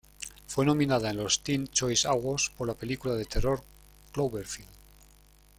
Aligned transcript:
Fue 0.47 0.65
nominada 0.65 1.11
en 1.11 1.17
los 1.17 1.43
Teen 1.43 1.67
Choice 1.67 2.07
Awards 2.07 2.51
por 2.57 2.67
la 2.67 2.73
película 2.73 3.13
de 3.13 3.25
terror 3.25 3.63
"Cloverfield". 4.11 4.67